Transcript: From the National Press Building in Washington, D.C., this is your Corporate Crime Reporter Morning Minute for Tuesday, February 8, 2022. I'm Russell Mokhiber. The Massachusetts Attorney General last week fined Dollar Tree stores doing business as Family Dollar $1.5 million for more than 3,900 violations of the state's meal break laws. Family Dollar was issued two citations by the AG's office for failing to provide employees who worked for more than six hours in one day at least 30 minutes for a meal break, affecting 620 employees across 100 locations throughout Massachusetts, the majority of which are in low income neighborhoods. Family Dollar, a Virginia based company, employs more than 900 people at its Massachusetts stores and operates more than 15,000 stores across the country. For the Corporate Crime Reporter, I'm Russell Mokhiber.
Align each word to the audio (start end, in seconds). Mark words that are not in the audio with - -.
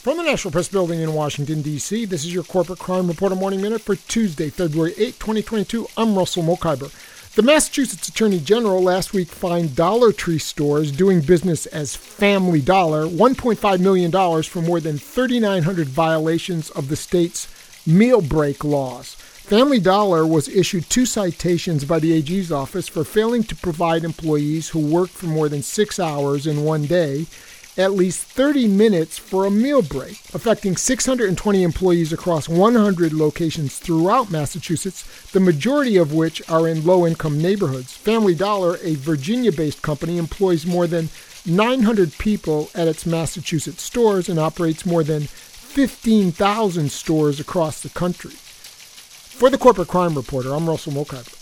From 0.00 0.16
the 0.16 0.22
National 0.22 0.50
Press 0.50 0.66
Building 0.66 1.00
in 1.00 1.12
Washington, 1.12 1.60
D.C., 1.60 2.06
this 2.06 2.24
is 2.24 2.32
your 2.32 2.42
Corporate 2.42 2.78
Crime 2.78 3.06
Reporter 3.06 3.34
Morning 3.34 3.60
Minute 3.60 3.82
for 3.82 3.96
Tuesday, 3.96 4.48
February 4.48 4.94
8, 4.96 5.20
2022. 5.20 5.86
I'm 5.94 6.16
Russell 6.16 6.42
Mokhiber. 6.42 6.90
The 7.34 7.42
Massachusetts 7.42 8.08
Attorney 8.08 8.40
General 8.40 8.82
last 8.82 9.12
week 9.12 9.28
fined 9.28 9.76
Dollar 9.76 10.10
Tree 10.10 10.38
stores 10.38 10.90
doing 10.90 11.20
business 11.20 11.66
as 11.66 11.96
Family 11.96 12.62
Dollar 12.62 13.04
$1.5 13.04 13.80
million 13.80 14.42
for 14.42 14.62
more 14.62 14.80
than 14.80 14.96
3,900 14.96 15.86
violations 15.86 16.70
of 16.70 16.88
the 16.88 16.96
state's 16.96 17.46
meal 17.86 18.22
break 18.22 18.64
laws. 18.64 19.16
Family 19.16 19.80
Dollar 19.80 20.26
was 20.26 20.48
issued 20.48 20.88
two 20.88 21.04
citations 21.04 21.84
by 21.84 21.98
the 21.98 22.14
AG's 22.14 22.50
office 22.50 22.88
for 22.88 23.04
failing 23.04 23.42
to 23.42 23.54
provide 23.54 24.04
employees 24.04 24.70
who 24.70 24.78
worked 24.78 25.12
for 25.12 25.26
more 25.26 25.50
than 25.50 25.60
six 25.60 26.00
hours 26.00 26.46
in 26.46 26.64
one 26.64 26.86
day 26.86 27.26
at 27.76 27.92
least 27.92 28.22
30 28.22 28.68
minutes 28.68 29.18
for 29.18 29.46
a 29.46 29.50
meal 29.50 29.82
break, 29.82 30.20
affecting 30.34 30.76
620 30.76 31.62
employees 31.62 32.12
across 32.12 32.48
100 32.48 33.12
locations 33.12 33.78
throughout 33.78 34.30
Massachusetts, 34.30 35.30
the 35.32 35.40
majority 35.40 35.96
of 35.96 36.12
which 36.12 36.42
are 36.48 36.68
in 36.68 36.84
low 36.84 37.06
income 37.06 37.40
neighborhoods. 37.40 37.96
Family 37.96 38.34
Dollar, 38.34 38.78
a 38.82 38.94
Virginia 38.94 39.52
based 39.52 39.82
company, 39.82 40.18
employs 40.18 40.66
more 40.66 40.86
than 40.86 41.08
900 41.46 42.18
people 42.18 42.70
at 42.74 42.88
its 42.88 43.06
Massachusetts 43.06 43.82
stores 43.82 44.28
and 44.28 44.38
operates 44.38 44.84
more 44.84 45.02
than 45.02 45.22
15,000 45.22 46.90
stores 46.90 47.40
across 47.40 47.80
the 47.80 47.88
country. 47.88 48.32
For 48.32 49.48
the 49.48 49.58
Corporate 49.58 49.88
Crime 49.88 50.14
Reporter, 50.14 50.52
I'm 50.54 50.68
Russell 50.68 50.92
Mokhiber. 50.92 51.39